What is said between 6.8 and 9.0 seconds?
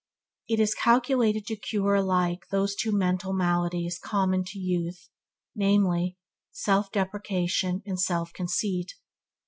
depreciation and self conceit.